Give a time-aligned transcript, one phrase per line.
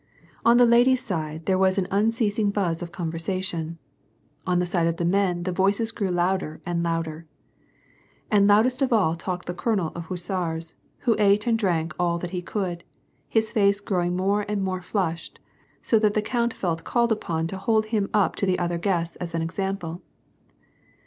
[0.43, 3.77] On the ladies' side there was an unceasing buzz' of conversa tion.
[4.47, 7.27] On the side of the men the voices grew louder and louder;
[8.31, 12.31] and loudest of all talked the colonel of hussars, who ate and drank all that
[12.31, 12.83] he could,
[13.29, 15.37] his face growing more and more flushed,
[15.83, 19.17] so that the count felt called upon to hold him up to the other guests
[19.17, 20.01] as an example.